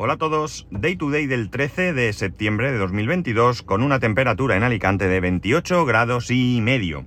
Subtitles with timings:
[0.00, 4.54] Hola a todos, Day to Day del 13 de septiembre de 2022 con una temperatura
[4.54, 7.04] en Alicante de 28 grados y medio.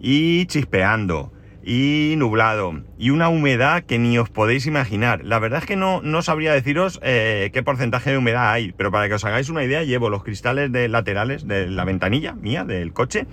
[0.00, 1.32] Y chispeando.
[1.62, 2.82] Y nublado.
[2.98, 5.24] Y una humedad que ni os podéis imaginar.
[5.24, 8.90] La verdad es que no, no sabría deciros eh, qué porcentaje de humedad hay, pero
[8.90, 12.64] para que os hagáis una idea llevo los cristales de laterales de la ventanilla mía
[12.64, 13.28] del coche,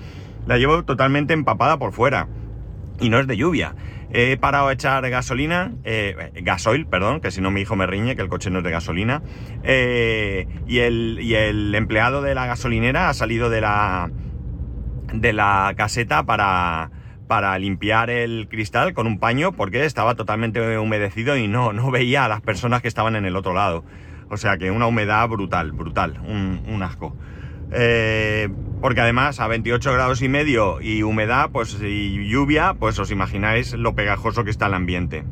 [0.46, 2.28] la llevo totalmente empapada por fuera.
[3.00, 3.74] Y no es de lluvia.
[4.16, 8.16] He parado a echar gasolina, eh, gasoil, perdón, que si no mi hijo me riñe,
[8.16, 9.24] que el coche no es de gasolina.
[9.64, 14.12] Eh, y, el, empleado de la gasolinera ha salido de la,
[15.12, 16.92] de la caseta para,
[17.28, 22.26] para limpiar el cristal con un paño porque estaba totalmente humedecido y no, no veía
[22.26, 23.84] a las personas que estaban en el otro lado.
[24.30, 27.18] O sea que una humedad brutal, brutal, un asco.
[27.74, 28.50] Eh,
[28.82, 33.74] porque además a 28 grados y medio y humedad, pues y lluvia, pues os imagináis
[33.74, 35.24] lo pegajoso que está el ambiente.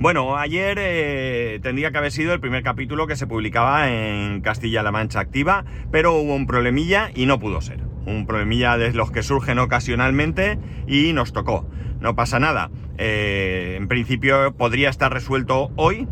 [0.00, 4.90] Bueno, ayer eh, tendría que haber sido el primer capítulo que se publicaba en Castilla-La
[4.90, 7.80] Mancha Activa, pero hubo un problemilla y no pudo ser.
[8.04, 11.68] Un problemilla de los que surgen ocasionalmente y nos tocó.
[12.00, 12.70] No pasa nada.
[12.98, 16.08] Eh, en principio podría estar resuelto hoy,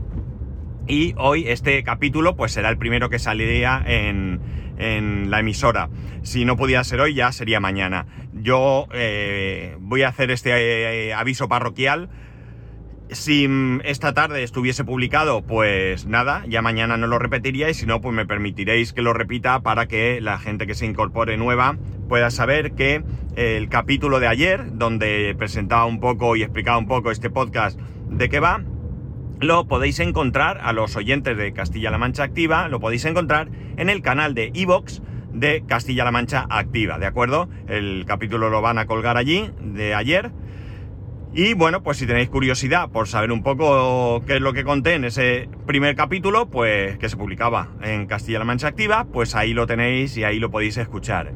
[0.86, 4.40] y hoy este capítulo pues será el primero que saliría en,
[4.82, 5.88] en la emisora.
[6.22, 8.06] Si no podía ser hoy, ya sería mañana.
[8.32, 10.50] Yo eh, voy a hacer este
[11.08, 12.08] eh, aviso parroquial.
[13.10, 13.46] Si
[13.84, 18.14] esta tarde estuviese publicado, pues nada, ya mañana no lo repetiría y si no, pues
[18.14, 21.76] me permitiréis que lo repita para que la gente que se incorpore nueva
[22.08, 23.02] pueda saber que
[23.36, 28.30] el capítulo de ayer, donde presentaba un poco y explicaba un poco este podcast de
[28.30, 28.62] qué va,
[29.42, 34.00] lo podéis encontrar a los oyentes de Castilla-La Mancha Activa, lo podéis encontrar en el
[34.00, 37.48] canal de Evox de Castilla-La Mancha Activa, ¿de acuerdo?
[37.66, 40.30] El capítulo lo van a colgar allí de ayer.
[41.34, 44.94] Y bueno, pues si tenéis curiosidad por saber un poco qué es lo que conté
[44.94, 49.66] en ese primer capítulo, pues que se publicaba en Castilla-La Mancha Activa, pues ahí lo
[49.66, 51.32] tenéis y ahí lo podéis escuchar.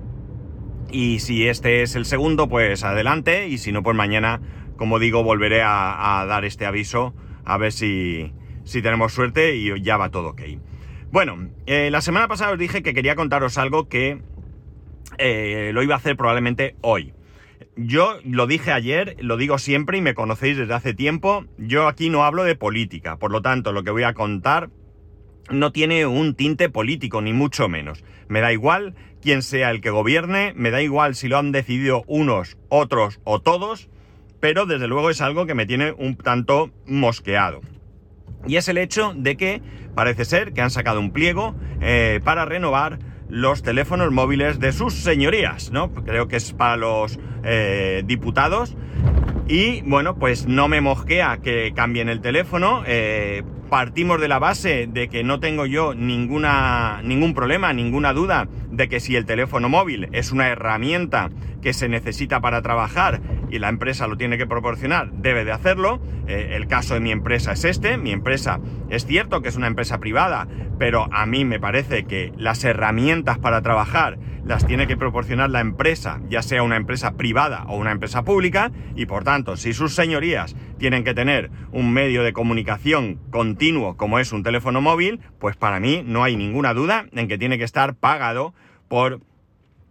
[0.93, 4.41] Y si este es el segundo, pues adelante, y si no, pues mañana,
[4.77, 7.13] como digo, volveré a, a dar este aviso
[7.47, 8.33] a ver si,
[8.65, 10.43] si tenemos suerte y ya va todo ok.
[11.11, 14.21] Bueno, eh, la semana pasada os dije que quería contaros algo que
[15.19, 17.15] eh, lo iba a hacer probablemente hoy.
[17.77, 22.11] Yo lo dije ayer, lo digo siempre y me conocéis desde hace tiempo, yo aquí
[22.11, 24.71] no hablo de política, por lo tanto lo que voy a contar
[25.51, 28.05] no tiene un tinte político, ni mucho menos.
[28.29, 32.03] Me da igual quién sea el que gobierne, me da igual si lo han decidido
[32.07, 33.89] unos, otros o todos,
[34.47, 37.63] pero desde luego es algo que me tiene un tanto mosqueado.
[38.47, 39.61] Y es el hecho de que
[39.97, 44.95] parece ser que han sacado un pliego eh, para renovar los teléfonos móviles de sus
[44.95, 45.93] señorías, ¿no?
[45.93, 48.77] Creo que es para los eh, diputados.
[49.49, 52.85] Y bueno, pues no me mosquea que cambien el teléfono.
[52.87, 53.43] Eh,
[53.77, 58.89] partimos de la base de que no tengo yo ninguna, ningún problema, ninguna duda de
[58.89, 61.29] que si el teléfono móvil es una herramienta
[61.61, 63.21] que se necesita para trabajar
[63.51, 66.01] y la empresa lo tiene que proporcionar, debe de hacerlo.
[66.27, 67.99] Eh, el caso de mi empresa es este.
[67.99, 70.49] Mi empresa es cierto que es una empresa privada,
[70.79, 75.61] pero a mí me parece que las herramientas para trabajar las tiene que proporcionar la
[75.61, 79.95] empresa, ya sea una empresa privada o una empresa pública, y por tanto, si sus
[79.95, 83.66] señorías tienen que tener un medio de comunicación continuo
[83.97, 87.59] como es un teléfono móvil, pues para mí no hay ninguna duda en que tiene
[87.59, 88.55] que estar pagado
[88.89, 89.21] por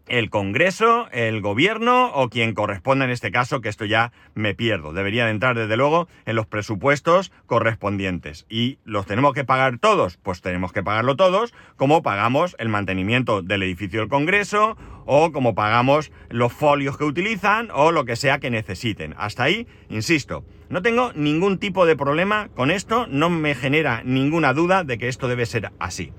[0.07, 4.93] el Congreso, el Gobierno o quien corresponda en este caso, que esto ya me pierdo.
[4.93, 8.45] Debería de entrar desde luego en los presupuestos correspondientes.
[8.49, 10.17] ¿Y los tenemos que pagar todos?
[10.17, 15.53] Pues tenemos que pagarlo todos, como pagamos el mantenimiento del edificio del Congreso o como
[15.53, 19.15] pagamos los folios que utilizan o lo que sea que necesiten.
[19.17, 24.53] Hasta ahí, insisto, no tengo ningún tipo de problema con esto, no me genera ninguna
[24.53, 26.11] duda de que esto debe ser así.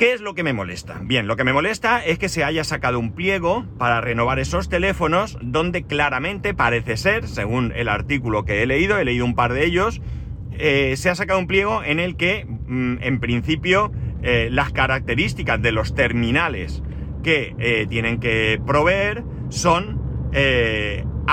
[0.00, 0.98] ¿Qué es lo que me molesta?
[1.02, 4.70] Bien, lo que me molesta es que se haya sacado un pliego para renovar esos
[4.70, 9.52] teléfonos donde claramente parece ser, según el artículo que he leído, he leído un par
[9.52, 10.00] de ellos,
[10.52, 13.92] eh, se ha sacado un pliego en el que, mm, en principio,
[14.22, 16.82] eh, las características de los terminales
[17.22, 20.00] que eh, tienen que proveer son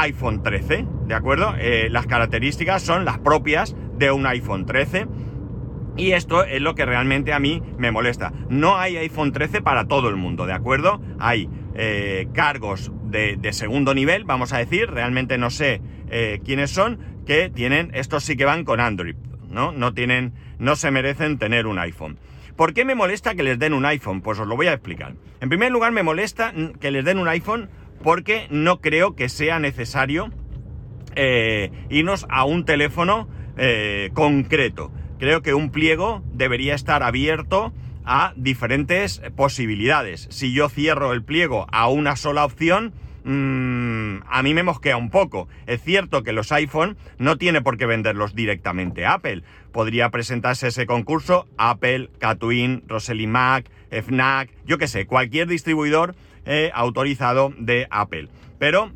[0.01, 1.53] iPhone 13, ¿de acuerdo?
[1.89, 5.07] las características son las propias de un iPhone 13
[5.97, 8.31] y esto es lo que realmente a mí me molesta.
[8.49, 11.01] No hay iPhone 13 para todo el mundo, ¿de acuerdo?
[11.19, 16.99] Hay eh, cargos de, segundo nivel, vamos a decir, realmente no sé eh, quiénes son,
[17.25, 19.15] que tienen, estos sí que van con Android,
[19.49, 19.71] ¿no?
[19.71, 22.19] No tienen, no se merecen tener un iPhone.
[22.55, 24.21] ¿Por qué me molesta que les den un iPhone?
[24.21, 25.13] Pues os lo voy a explicar.
[25.41, 27.69] En primer lugar, me molesta que les den un iPhone
[28.03, 30.31] porque no creo que sea necesario
[31.15, 33.27] eh, irnos a un teléfono
[34.13, 37.73] concreto creo que un pliego debería estar abierto
[38.05, 40.27] a diferentes posibilidades.
[40.31, 42.93] Si yo cierro el pliego a una sola opción,
[43.25, 45.47] mmm, a mí me mosquea un poco.
[45.65, 49.43] Es cierto que los iPhone no tiene por qué venderlos directamente Apple.
[49.71, 56.15] Podría presentarse ese concurso Apple, Catwin, Rosely Mac, FNAC, yo qué sé, cualquier distribuidor
[56.49, 58.29] eh, autorizado de Apple.
[58.57, 58.93] Pero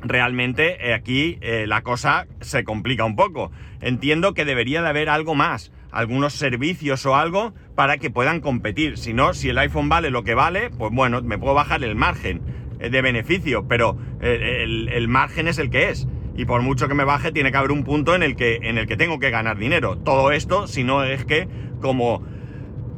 [0.00, 3.50] realmente eh, aquí eh, la cosa se complica un poco.
[3.80, 8.96] Entiendo que debería de haber algo más, algunos servicios o algo para que puedan competir.
[8.96, 11.96] Si no, si el iPhone vale lo que vale, pues bueno, me puedo bajar el
[11.96, 12.42] margen
[12.78, 16.06] de beneficio, pero el, el, margen es el que es.
[16.36, 18.78] Y por mucho que me baje, tiene que haber un punto en el que, en
[18.78, 19.98] el que tengo que ganar dinero.
[19.98, 21.48] Todo esto, si no es que
[21.80, 22.22] como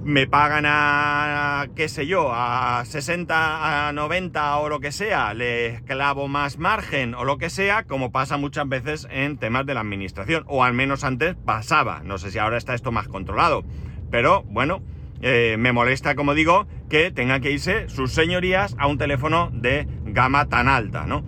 [0.05, 5.83] me pagan a, qué sé yo, a 60, a 90 o lo que sea, le
[5.87, 9.81] clavo más margen o lo que sea, como pasa muchas veces en temas de la
[9.81, 13.65] administración, o al menos antes pasaba, no sé si ahora está esto más controlado,
[14.11, 14.83] pero bueno,
[15.23, 19.87] eh, me molesta, como digo, que tengan que irse sus señorías a un teléfono de
[20.05, 21.25] gama tan alta, ¿no?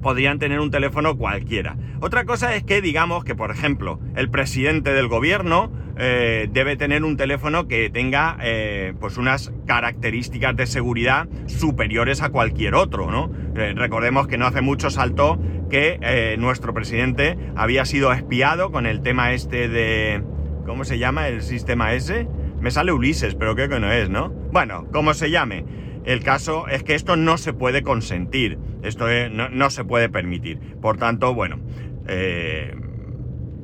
[0.00, 1.76] Podrían tener un teléfono cualquiera.
[2.00, 5.70] Otra cosa es que digamos que, por ejemplo, el presidente del gobierno
[6.02, 12.30] eh, debe tener un teléfono que tenga eh, pues unas características de seguridad superiores a
[12.30, 13.30] cualquier otro, ¿no?
[13.54, 15.38] Eh, recordemos que no hace mucho saltó
[15.68, 20.22] que nuestro presidente había sido espiado con el tema este de...
[20.66, 22.26] ¿Cómo se llama el sistema ese?
[22.60, 24.30] Me sale Ulises, pero creo que no es, ¿no?
[24.30, 25.64] Bueno, como se llame.
[26.04, 30.58] El caso es que esto no se puede consentir, esto no, no, se puede permitir.
[30.80, 31.60] Por tanto, bueno,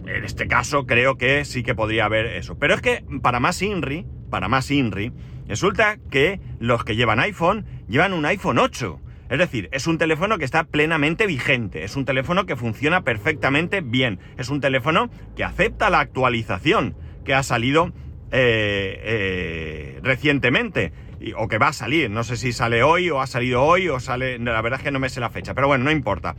[0.06, 2.58] en este caso creo que sí que podría haber eso.
[2.58, 5.12] Pero es que para más INRI, para más INRI,
[5.46, 9.00] resulta que los que llevan iPhone llevan un iPhone 8.
[9.28, 13.80] Es decir, es un teléfono que está plenamente vigente, es un teléfono que funciona perfectamente
[13.80, 17.92] bien, es un teléfono que acepta la actualización que ha salido
[18.30, 20.92] eh, eh, recientemente
[21.36, 22.08] o que va a salir.
[22.10, 24.38] No sé si sale hoy o ha salido hoy o sale.
[24.38, 26.36] La verdad es que no me sé la fecha, pero bueno, no importa.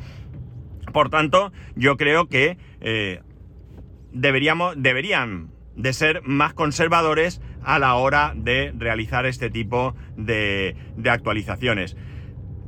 [0.93, 3.21] Por tanto, yo creo que eh,
[4.17, 11.09] deberíamos, deberían de ser más conservadores a la hora de realizar este tipo de, de
[11.09, 11.95] actualizaciones.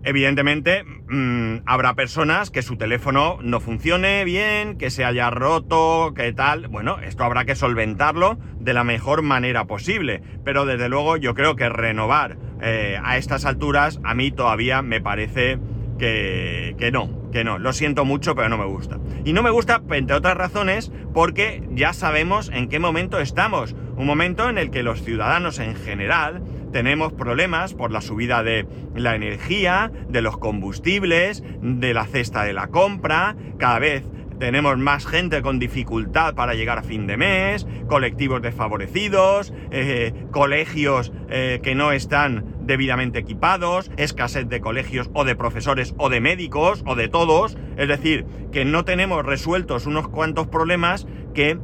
[0.03, 6.31] Evidentemente, mmm, habrá personas que su teléfono no funcione bien, que se haya roto, que
[6.31, 6.67] tal.
[6.67, 10.21] Bueno, esto habrá que solventarlo de la mejor manera posible.
[10.45, 15.01] Pero desde luego yo creo que renovar eh, a estas alturas a mí todavía me
[15.01, 15.59] parece
[15.97, 17.59] que no, que no.
[17.59, 18.99] Lo siento mucho, pero no me gusta.
[19.25, 23.75] Y no me gusta, entre otras razones, porque ya sabemos en qué momento estamos.
[23.95, 26.41] Un momento en el que los ciudadanos en general
[26.71, 32.53] tenemos problemas por la subida de la energía, de los combustibles, de la cesta de
[32.53, 34.03] la compra, cada vez
[34.39, 41.11] tenemos más gente con dificultad para llegar a fin de mes, colectivos desfavorecidos, eh, colegios
[41.29, 46.83] eh, que no están debidamente equipados, escasez de colegios o de profesores o de médicos
[46.85, 51.57] o de todos, es decir, que no tenemos resueltos unos cuantos problemas que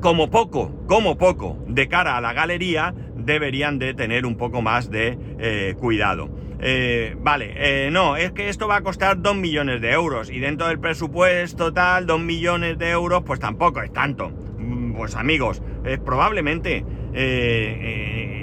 [0.00, 2.94] como poco, como poco, de cara a la galería,
[3.28, 6.28] deberían de tener un poco más de eh, cuidado.
[6.60, 10.40] Eh, vale, eh, no, es que esto va a costar 2 millones de euros y
[10.40, 14.30] dentro del presupuesto tal, 2 millones de euros, pues tampoco es tanto.
[14.58, 15.62] Mm, pues amigos,
[16.04, 16.84] probablemente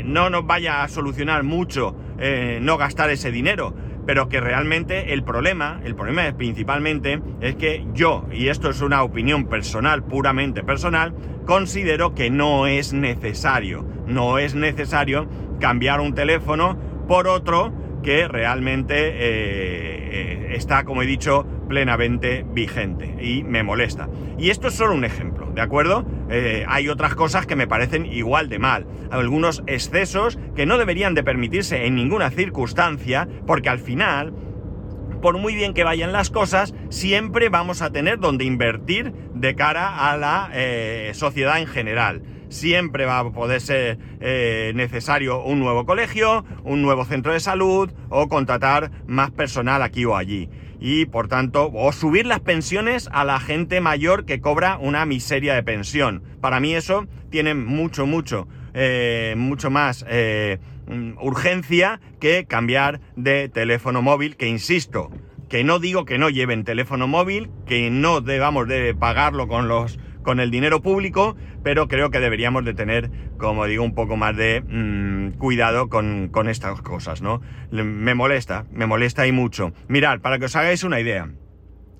[0.05, 1.95] no nos vaya a solucionar mucho
[2.61, 3.73] no gastar ese dinero,
[4.05, 8.81] pero que realmente el problema, el problema es principalmente es que yo, y esto es
[8.81, 11.13] una opinión personal, puramente personal,
[11.45, 15.27] considero que no es necesario, no es necesario
[15.59, 17.73] cambiar un teléfono por otro
[18.05, 24.07] que realmente eh, eh, está, como he dicho, plenamente vigente y me molesta.
[24.37, 26.05] Y esto es solo un ejemplo, ¿de acuerdo?
[26.29, 31.15] Eh, hay otras cosas que me parecen igual de mal, algunos excesos que no deberían
[31.15, 34.35] de permitirse en ninguna circunstancia, porque al final,
[35.19, 40.11] por muy bien que vayan las cosas, siempre vamos a tener donde invertir de cara
[40.11, 40.51] a la
[41.13, 47.05] sociedad en general siempre va a poder ser eh, necesario un nuevo colegio, un nuevo
[47.05, 50.49] centro de salud o contratar más personal aquí o allí.
[50.79, 55.55] Y por tanto, o subir las pensiones a la gente mayor que cobra una miseria
[55.55, 56.23] de pensión.
[56.41, 60.59] Para mí eso tiene mucho, mucho, eh, mucho más eh,
[61.21, 65.09] urgencia que cambiar de teléfono móvil, que insisto,
[65.49, 69.99] que no digo que no lleven teléfono móvil, que no debamos de pagarlo con los
[70.25, 74.35] con el dinero público, pero creo que deberíamos de tener, como digo, un poco más
[74.35, 77.41] de mmm, cuidado con, con, estas cosas, ¿no?
[77.71, 79.71] Me molesta, me molesta y mucho.
[79.87, 81.29] Mirad, para que os hagáis una idea,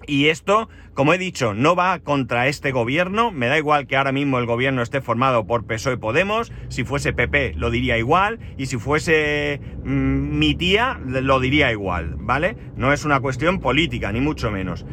[0.08, 3.32] Y esto, como he dicho, no va contra este gobierno.
[3.32, 6.51] Me da igual que ahora mismo el gobierno esté formado por PSOE Podemos.
[6.70, 8.39] Si fuese PP lo diría igual.
[8.55, 12.55] Y si fuese mm, mi tía lo diría igual, ¿vale?
[12.75, 14.86] No es una cuestión política, ni mucho menos.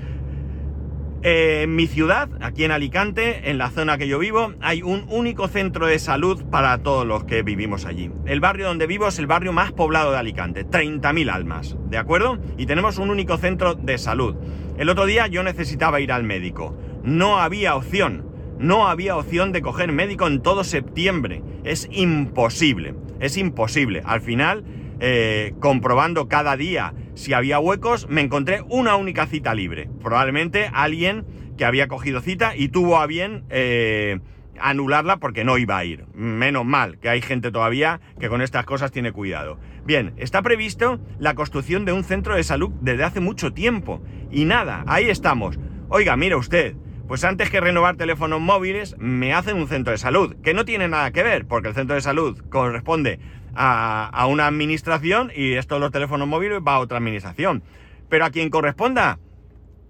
[1.25, 5.07] Eh, en mi ciudad, aquí en Alicante, en la zona que yo vivo, hay un
[5.09, 8.11] único centro de salud para todos los que vivimos allí.
[8.27, 12.41] El barrio donde vivo es el barrio más poblado de Alicante, 30.000 almas, ¿de acuerdo?
[12.59, 14.35] Y tenemos un único centro de salud.
[14.79, 16.77] El otro día yo necesitaba ir al médico.
[17.05, 18.27] No había opción.
[18.59, 21.41] No había opción de coger médico en todo septiembre.
[21.63, 22.97] Es imposible.
[23.21, 24.03] Es imposible.
[24.05, 24.65] Al final,
[25.05, 29.91] eh, comprobando cada día si había huecos, me encontré una única cita libre.
[30.01, 31.27] Probablemente alguien
[31.59, 34.21] que había cogido cita y tuvo a bien eh,
[34.61, 36.07] anularla porque no iba a ir.
[36.15, 39.59] Menos mal, que hay gente todavía que con estas cosas tiene cuidado.
[39.85, 44.01] Bien, está previsto la construcción de un centro de salud desde hace mucho tiempo.
[44.31, 45.59] Y nada, ahí estamos.
[45.89, 46.77] Oiga, mira usted,
[47.09, 50.87] pues antes que renovar teléfonos móviles, me hacen un centro de salud, que no tiene
[50.87, 53.19] nada que ver, porque el centro de salud corresponde
[53.55, 57.63] a, una administración y esto de los teléfonos móviles va a otra administración.
[58.09, 59.19] Pero a quien corresponda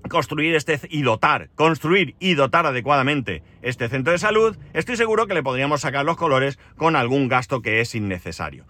[0.09, 5.35] construir este y dotar, construir y dotar adecuadamente este centro de salud, estoy seguro que
[5.35, 8.65] le podríamos sacar los colores con algún gasto que es innecesario.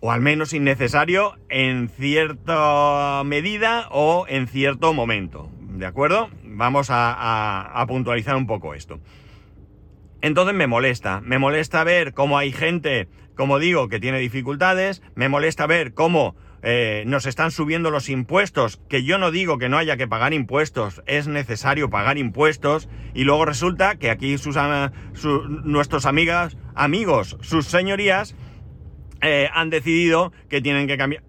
[0.00, 5.50] O al menos innecesario en cierta medida o en cierto momento.
[5.60, 6.28] ¿De acuerdo?
[6.44, 9.00] Vamos a puntualizar un poco esto.
[10.26, 15.28] Entonces me molesta, me molesta ver cómo hay gente como digo, que tiene dificultades, me
[15.28, 19.78] molesta ver cómo eh, nos están subiendo los impuestos, que yo no digo que no
[19.78, 24.56] haya que pagar impuestos, es necesario pagar impuestos, y luego resulta que aquí sus,
[25.64, 28.34] nuestros amigas, amigos, sus señorías,
[29.22, 31.22] eh, han decidido que tienen que cambiar.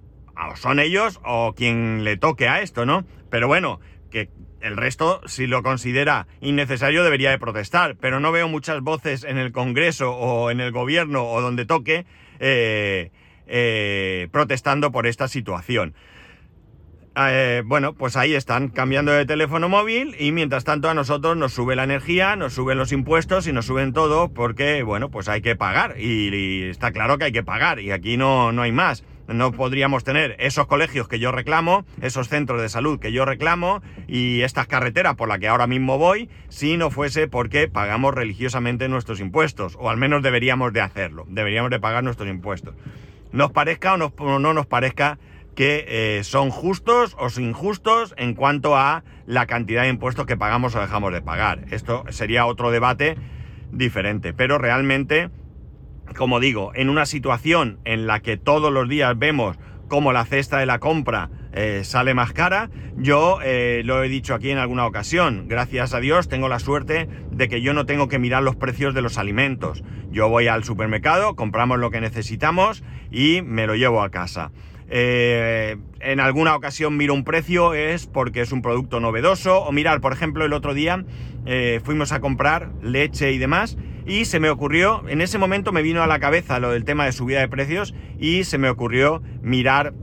[0.52, 3.06] O son ellos o quien le toque a esto, ¿no?
[3.30, 3.80] Pero bueno,
[4.12, 4.30] que
[4.62, 9.38] el resto, si lo considera innecesario, debería de protestar, pero no veo muchas voces en
[9.38, 12.06] el Congreso o en el gobierno o donde toque
[12.40, 13.12] eh,
[13.48, 15.94] eh, protestando por esta situación.
[17.20, 21.52] Eh, bueno, pues ahí están cambiando de teléfono móvil y mientras tanto a nosotros nos
[21.52, 25.42] sube la energía, nos suben los impuestos y nos suben todo porque, bueno, pues hay
[25.42, 29.04] que pagar y, está claro que hay que pagar y aquí no, no hay más
[29.28, 33.82] no podríamos tener esos colegios que yo reclamo, esos centros de salud que yo reclamo
[34.08, 38.88] y estas carreteras por las que ahora mismo voy si no fuese porque pagamos religiosamente
[38.88, 42.76] nuestros impuestos, o al menos deberíamos de hacerlo, deberíamos de pagar nuestros impuestos.
[43.32, 45.20] Nos parezca o, no nos parezca
[45.56, 50.76] que eh, son justos o injustos en cuanto a la cantidad de impuestos que pagamos
[50.76, 51.66] o dejamos de pagar.
[51.72, 53.18] Esto sería otro debate
[53.72, 55.30] diferente, pero realmente
[56.16, 60.60] como digo, en una situación en la que todos los días vemos cómo la cesta
[60.60, 64.86] de la compra eh, sale más cara, yo eh, lo he dicho aquí en alguna
[64.86, 68.56] ocasión, gracias a Dios tengo la suerte de que yo no tengo que mirar los
[68.56, 69.84] precios de los alimentos.
[70.12, 74.52] Yo voy al supermercado, compramos lo que necesitamos y me lo llevo a casa.
[74.90, 80.02] Eh, en alguna ocasión miro un precio es porque es un producto novedoso o mirar,
[80.02, 81.06] por ejemplo, el otro día
[81.84, 83.78] fuimos a comprar leche y demás
[84.08, 87.06] y se me ocurrió, en ese momento me vino a la cabeza lo del tema
[87.06, 89.94] de subida de precios y se me ocurrió mirar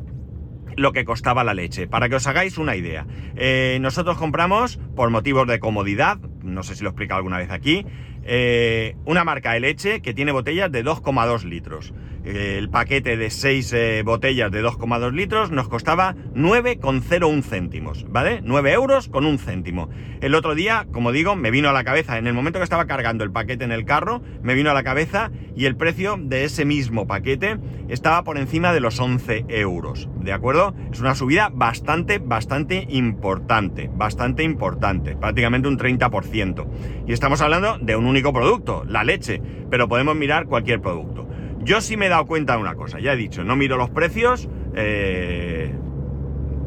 [0.77, 1.87] lo que costaba la leche.
[1.87, 6.77] Para que os hagáis una idea, eh, nosotros compramos, por motivos de comodidad, no sé
[6.77, 7.87] si lo he explicado alguna vez aquí,
[8.25, 13.73] eh, una marca de leche que tiene botellas de 2,2 litros el paquete de 6
[13.73, 18.41] eh, botellas de 2,2 litros nos costaba 9,01 céntimos, ¿vale?
[18.43, 19.91] 9 euros con un céntimo.
[20.21, 22.87] El otro día, como digo, me vino a la cabeza, en el momento que estaba
[22.87, 26.45] cargando el paquete en el carro, me vino a la cabeza y el precio de
[26.45, 30.75] ese mismo paquete estaba por encima de los 11 euros, ¿de acuerdo?
[30.91, 36.67] Es una subida bastante, bastante importante, bastante importante, prácticamente un 30%.
[37.07, 41.24] Y estamos hablando de un único producto, la leche, pero podemos mirar cualquier producto.
[41.65, 43.89] Yo sí me he dado cuenta de una cosa, ya he dicho, no miro los
[43.89, 45.75] precios, eh,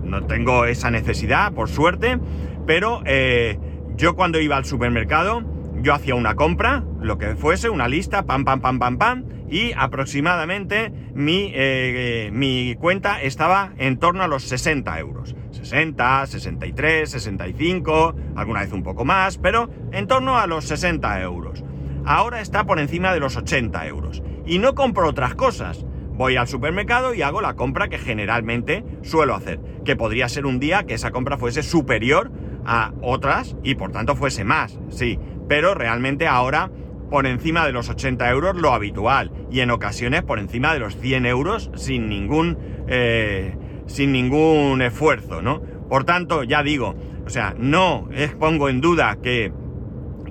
[0.04, 2.18] no tengo esa necesidad, por suerte,
[2.66, 3.60] pero eh,
[3.96, 5.44] yo cuando iba al supermercado,
[5.84, 9.72] yo hacía una compra, lo que fuese, una lista, pam, pam, pam, pam, pam, y
[9.78, 15.36] aproximadamente mi, eh, mi cuenta estaba en torno a los 60 euros.
[15.52, 21.64] 60, 63, 65, alguna vez un poco más, pero en torno a los 60 euros.
[22.06, 25.86] Ahora está por encima de los 80 euros y no compro otras cosas.
[26.14, 30.60] Voy al supermercado y hago la compra que generalmente suelo hacer, que podría ser un
[30.60, 32.32] día que esa compra fuese superior
[32.66, 36.72] a otras y por tanto fuese más, sí, pero realmente ahora
[37.12, 40.98] por encima de los 80 euros lo habitual y en ocasiones por encima de los
[40.98, 45.62] 100 euros sin ningún, eh, sin ningún esfuerzo, ¿no?
[45.88, 46.96] Por tanto, ya digo,
[47.28, 48.08] O sea, no
[48.40, 49.52] pongo en duda que,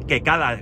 [0.06, 0.56] que cada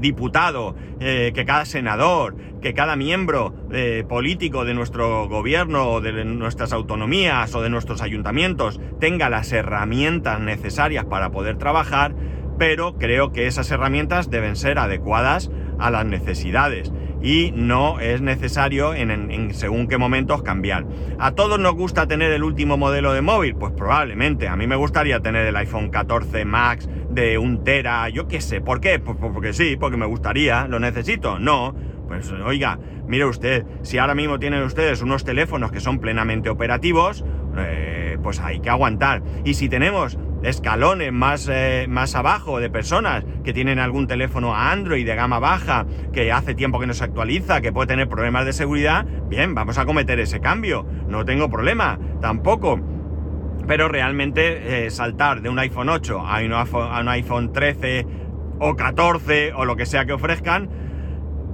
[0.00, 6.72] diputado, eh, que cada senador, que cada miembro eh, político de nuestro gobierno, de nuestras
[6.72, 12.14] autonomías o de nuestros ayuntamientos tenga las herramientas necesarias para poder trabajar,
[12.58, 18.94] pero creo que esas herramientas deben ser adecuadas a las necesidades y no es necesario
[18.94, 20.86] en, según qué momentos cambiar.
[21.18, 23.54] ¿A todos nos gusta tener el último modelo de móvil?
[23.56, 24.48] Pues probablemente.
[24.48, 28.60] A mí me gustaría tener el iPhone 14 Max de un tera, yo qué sé.
[28.60, 28.98] ¿Por qué?
[28.98, 30.66] Pues, pues porque sí, porque me gustaría.
[30.68, 31.38] ¿Lo necesito?
[31.38, 31.74] No.
[32.08, 32.76] Pues oiga,
[33.06, 37.24] mire usted, si ahora mismo tienen ustedes unos teléfonos que son plenamente operativos,
[37.56, 39.22] eh, pues hay que aguantar.
[39.44, 45.06] Y si tenemos escalones más, eh, más abajo de personas que tienen algún teléfono Android
[45.06, 48.54] de gama baja, que hace tiempo que no se actualiza, que puede tener problemas de
[48.54, 50.84] seguridad, bien, vamos a cometer ese cambio.
[51.08, 52.80] No tengo problema, tampoco.
[53.70, 58.04] Pero realmente eh, saltar de un iPhone 8 a un iPhone, a un iPhone 13
[58.58, 60.68] o 14 o lo que sea que ofrezcan,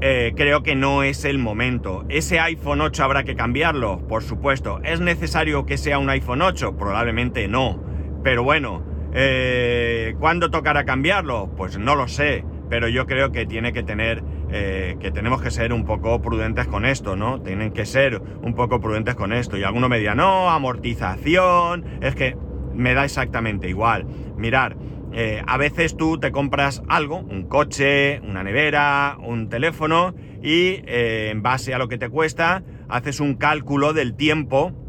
[0.01, 2.07] eh, creo que no es el momento.
[2.09, 3.99] ¿Ese iPhone 8 habrá que cambiarlo?
[4.09, 4.81] Por supuesto.
[4.83, 6.79] ¿Es necesario que sea un iPhone 8?
[6.79, 7.85] Probablemente no.
[8.25, 8.83] Pero bueno,
[9.13, 11.51] eh, ¿cuándo tocará cambiarlo?
[11.55, 15.51] Pues no lo sé, pero yo creo que tiene que tener, eh, que tenemos que
[15.51, 17.41] ser un poco prudentes con esto, ¿no?
[17.41, 19.57] Tienen que ser un poco prudentes con esto.
[19.57, 22.37] Y alguno me dirá, no, amortización, es que
[22.75, 24.07] me da exactamente igual.
[24.37, 24.77] Mirar,
[25.13, 31.43] eh, a veces tú te compras algo, un coche, una nevera, un teléfono, y en
[31.43, 34.86] base a lo que te cuesta, haces un cálculo del tiempo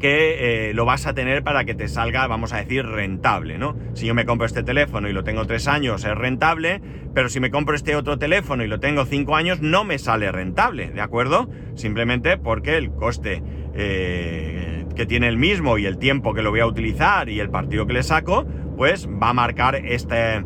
[0.00, 3.76] que eh, lo vas a tener para que te salga, vamos a decir, rentable, ¿no?
[3.92, 6.80] Si yo me compro este teléfono y lo tengo tres años, es rentable,
[7.14, 10.32] pero si me compro este otro teléfono y lo tengo cinco años, no me sale
[10.32, 11.50] rentable, ¿de acuerdo?
[11.74, 13.42] Simplemente porque el coste
[13.74, 17.50] eh, que tiene el mismo y el tiempo que lo voy a utilizar y el
[17.50, 18.46] partido que le saco,
[18.78, 20.42] pues va a marcar esta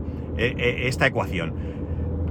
[1.07, 1.74] ecuación.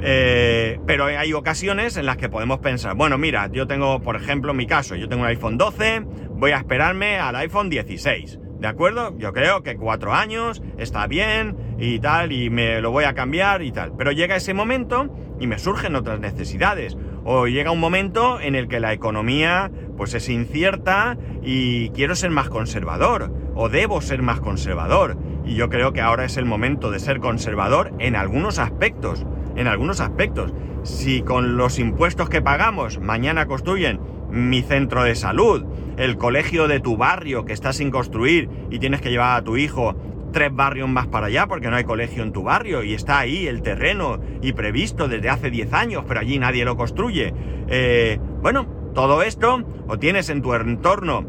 [0.05, 4.53] Eh, pero hay ocasiones en las que podemos pensar, bueno, mira, yo tengo, por ejemplo,
[4.53, 9.17] mi caso, yo tengo un iPhone 12, voy a esperarme al iPhone 16, ¿de acuerdo?
[9.17, 13.61] Yo creo que cuatro años está bien y tal, y me lo voy a cambiar
[13.61, 13.93] y tal.
[13.97, 16.97] Pero llega ese momento y me surgen otras necesidades.
[17.23, 22.31] O llega un momento en el que la economía pues es incierta y quiero ser
[22.31, 25.17] más conservador o debo ser más conservador.
[25.45, 29.67] Y yo creo que ahora es el momento de ser conservador en algunos aspectos en
[29.67, 30.53] algunos aspectos.
[30.83, 35.63] Si con los impuestos que pagamos mañana construyen mi centro de salud,
[35.97, 39.57] el colegio de tu barrio que está sin construir y tienes que llevar a tu
[39.57, 39.95] hijo
[40.33, 43.47] tres barrios más para allá porque no hay colegio en tu barrio y está ahí
[43.47, 47.33] el terreno y previsto desde hace 10 años, pero allí nadie lo construye.
[47.67, 51.25] Eh, bueno, todo esto o tienes en tu entorno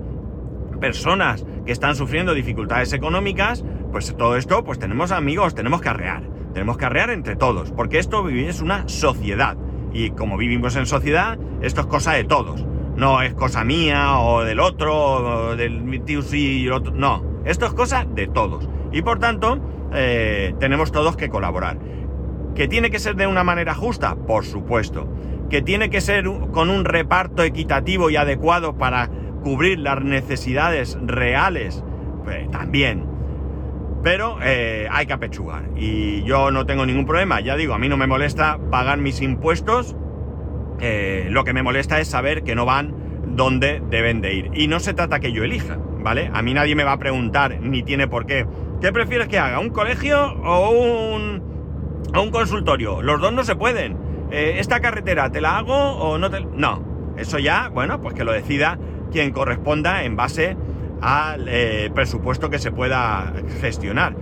[0.81, 6.25] personas que están sufriendo dificultades económicas, pues todo esto, pues tenemos amigos, tenemos que arrear.
[6.55, 9.57] Tenemos que arrear entre todos, porque esto es una sociedad.
[9.93, 12.65] Y como vivimos en sociedad, esto es cosa de todos.
[12.97, 16.93] No es cosa mía o del otro, del tío sí y otro.
[16.93, 18.69] No, esto es cosa de todos.
[18.93, 19.59] Y por tanto,
[19.93, 21.77] eh, tenemos todos que colaborar.
[22.55, 24.15] ¿Que tiene que ser de una manera justa?
[24.15, 25.09] Por supuesto.
[25.51, 29.11] ¿Que tiene que ser con un reparto equitativo y adecuado para
[29.43, 31.83] cubrir las necesidades reales?
[32.23, 33.14] Pues también.
[34.05, 35.71] Pero eh, hay que apechugar.
[35.77, 37.41] Y yo no tengo ningún problema.
[37.41, 39.97] Ya digo, a mí no me molesta pagar mis impuestos.
[40.81, 42.95] Eh, lo que me molesta es saber que no van
[43.27, 44.51] donde deben de ir.
[44.53, 46.31] Y no se trata que yo elija, ¿vale?
[46.35, 48.47] A mí nadie me va a preguntar, ni tiene por qué.
[48.83, 49.59] ¿Qué prefieres que haga?
[49.59, 51.43] ¿Un colegio o un,
[52.15, 53.01] o un consultorio?
[53.01, 53.97] Los dos no se pueden.
[54.31, 56.45] Eh, ¿Esta carretera te la hago o no te.?
[56.45, 57.15] No.
[57.17, 58.79] Eso ya, bueno, pues que lo decida
[59.11, 60.57] quien corresponda en base
[61.01, 64.17] al eh, presupuesto que se pueda gestionar.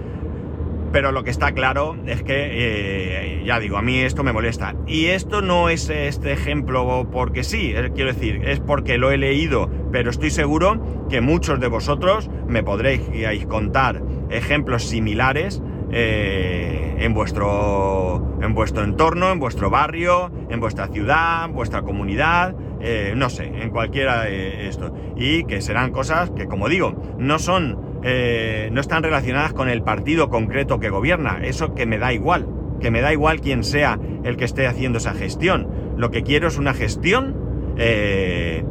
[0.93, 4.75] Pero lo que está claro es que, eh, ya digo, a mí esto me molesta.
[4.87, 9.17] Y esto no es este ejemplo porque sí, eh, quiero decir, es porque lo he
[9.17, 15.63] leído, pero estoy seguro que muchos de vosotros me podréis contar ejemplos similares
[15.95, 23.15] en, vuestro, en vuestro entorno, en vuestro barrio, en vuestra ciudad, en vuestra comunidad, eh,
[23.17, 24.93] no sé, en cualquiera de esto.
[25.17, 29.83] Y que serán cosas que, como digo, no son, eh, no están relacionadas con el
[29.83, 31.39] partido concreto que gobierna.
[31.45, 32.49] Eso que me da igual,
[32.81, 35.69] que me da igual quién sea el que esté haciendo esa gestión.
[35.97, 37.37] Lo que quiero es una gestión
[37.79, 38.65] eh,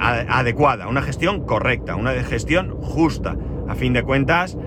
[0.00, 3.36] adecuada, una gestión correcta, una gestión justa.
[3.68, 4.58] A fin de cuentas,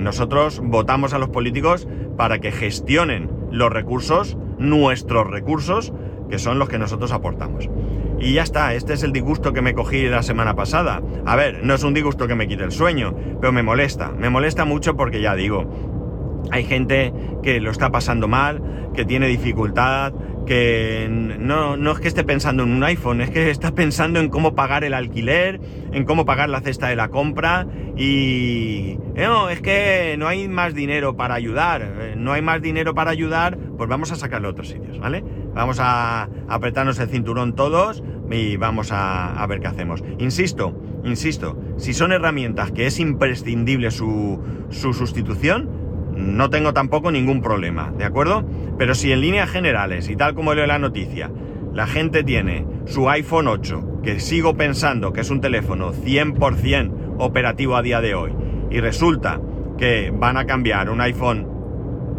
[0.00, 5.92] nosotros votamos a los políticos para que gestionen los recursos, nuestros recursos,
[6.34, 7.70] que son los que nosotros aportamos.
[8.18, 11.00] Y ya está, este es el disgusto que me cogí la semana pasada.
[11.24, 14.30] A ver, no es un disgusto que me quite el sueño, pero me molesta, me
[14.30, 17.12] molesta mucho porque ya digo, hay gente
[17.44, 20.12] que lo está pasando mal, que tiene dificultad,
[20.44, 24.28] que no, no es que esté pensando en un iPhone, es que está pensando en
[24.28, 25.60] cómo pagar el alquiler,
[25.92, 27.66] en cómo pagar la cesta de la compra
[27.96, 28.98] y...
[29.14, 32.94] Eh, no, es que no hay más dinero para ayudar, eh, no hay más dinero
[32.94, 35.22] para ayudar, pues vamos a sacarlo a otros sitios, ¿vale?
[35.54, 40.02] Vamos a apretarnos el cinturón todos y vamos a, ver qué hacemos.
[40.18, 44.40] Insisto, insisto, si son herramientas que es imprescindible su,
[44.70, 45.68] su sustitución,
[46.16, 48.44] no tengo tampoco ningún problema, ¿de acuerdo?
[48.78, 51.30] Pero si en líneas generales, y tal como leo la noticia,
[51.72, 57.76] la gente tiene su iPhone 8, que sigo pensando que es un teléfono 100% operativo
[57.76, 58.32] a día de hoy,
[58.70, 59.40] y resulta
[59.76, 61.48] que van a cambiar un iPhone,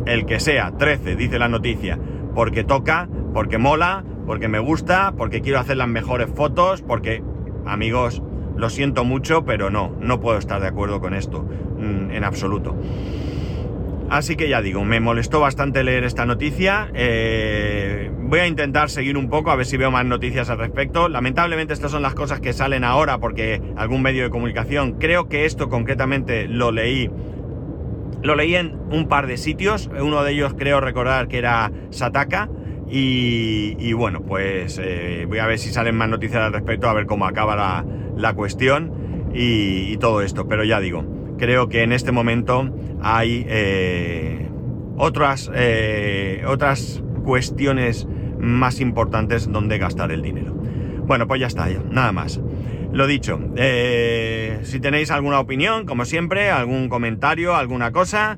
[0.05, 1.97] el que sea, 13, dice la noticia,
[2.33, 7.21] porque toca, porque mola, porque me gusta, porque quiero hacer las mejores fotos, porque,
[7.65, 8.23] amigos,
[8.55, 12.77] lo siento mucho, pero no, no puedo estar de acuerdo con esto, mm, en absoluto.
[14.09, 16.89] Así que ya digo, me molestó bastante leer esta noticia.
[16.93, 21.09] Eh, voy a intentar seguir un poco a ver si veo más noticias al respecto.
[21.09, 25.43] Lamentablemente estas son las cosas que salen ahora porque algún medio de comunicación, creo que
[25.43, 27.09] esto concretamente lo leí.
[28.23, 29.89] Lo leí en un par de sitios.
[29.99, 32.49] Uno de ellos creo recordar que era Sataka.
[32.87, 37.05] Y, bueno, pues eh, voy a ver si salen más noticias al respecto, a ver
[37.05, 37.83] cómo acaba
[38.15, 40.47] la, cuestión y todo esto.
[40.47, 41.03] Pero ya digo,
[41.37, 42.69] creo que en este momento
[43.01, 44.49] hay eh,
[44.97, 48.07] otras, eh, otras cuestiones
[48.39, 50.53] más importantes donde gastar el dinero.
[50.53, 52.39] Bueno, pues ya está, nada más.
[52.91, 58.37] Lo dicho, eh, si tenéis alguna opinión, como siempre, algún comentario, alguna cosa,